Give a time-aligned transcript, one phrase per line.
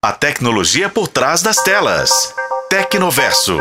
[0.00, 2.32] A tecnologia por trás das telas.
[2.70, 3.58] Tecnoverso.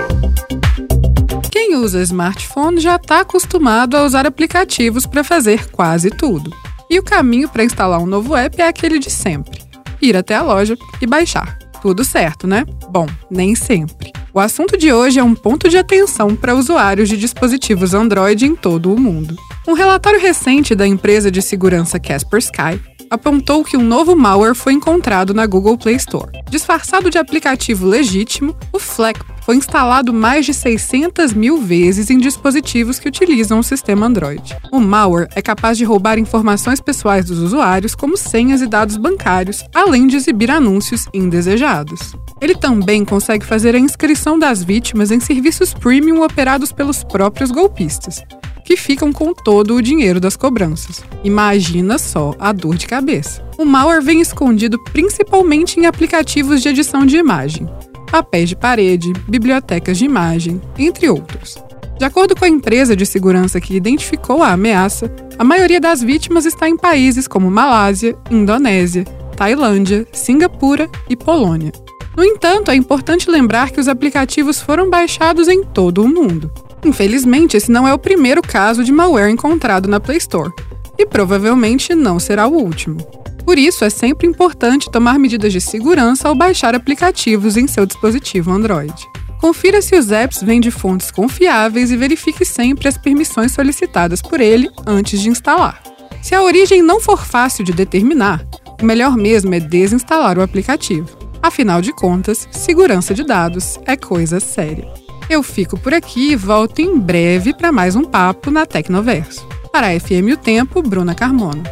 [1.52, 6.52] Quem usa smartphone já está acostumado a usar aplicativos para fazer quase tudo.
[6.92, 9.60] E o caminho para instalar um novo app é aquele de sempre:
[10.00, 11.58] ir até a loja e baixar.
[11.82, 12.66] Tudo certo, né?
[12.88, 14.14] Bom, nem sempre.
[14.32, 18.56] O assunto de hoje é um ponto de atenção para usuários de dispositivos Android em
[18.56, 19.36] todo o mundo.
[19.68, 22.80] Um relatório recente da empresa de segurança Kaspersky
[23.10, 26.32] apontou que um novo malware foi encontrado na Google Play Store.
[26.50, 33.00] Disfarçado de aplicativo legítimo, o Fleck foi instalado mais de 600 mil vezes em dispositivos
[33.00, 34.58] que utilizam o sistema Android.
[34.74, 39.64] O malware é capaz de roubar informações pessoais dos usuários, como senhas e dados bancários,
[39.74, 42.14] além de exibir anúncios indesejados.
[42.42, 48.22] Ele também consegue fazer a inscrição das vítimas em serviços premium operados pelos próprios golpistas,
[48.68, 51.02] que ficam com todo o dinheiro das cobranças.
[51.24, 53.42] Imagina só a dor de cabeça.
[53.58, 57.66] O malware vem escondido principalmente em aplicativos de edição de imagem,
[58.12, 61.58] papéis de parede, bibliotecas de imagem, entre outros.
[61.98, 65.10] De acordo com a empresa de segurança que identificou a ameaça,
[65.40, 69.06] a maioria das vítimas está em países como Malásia, Indonésia,
[69.38, 71.72] Tailândia, Singapura e Polônia.
[72.18, 76.52] No entanto, é importante lembrar que os aplicativos foram baixados em todo o mundo.
[76.88, 80.54] Infelizmente, esse não é o primeiro caso de malware encontrado na Play Store,
[80.98, 82.98] e provavelmente não será o último.
[83.44, 88.52] Por isso, é sempre importante tomar medidas de segurança ao baixar aplicativos em seu dispositivo
[88.52, 88.94] Android.
[89.42, 94.40] Confira se os apps vêm de fontes confiáveis e verifique sempre as permissões solicitadas por
[94.40, 95.84] ele antes de instalar.
[96.22, 98.46] Se a origem não for fácil de determinar,
[98.82, 101.10] o melhor mesmo é desinstalar o aplicativo.
[101.42, 105.07] Afinal de contas, segurança de dados é coisa séria.
[105.30, 109.46] Eu fico por aqui e volto em breve para mais um papo na Tecnoverso.
[109.74, 111.64] Para a FM O Tempo, Bruna Carmona.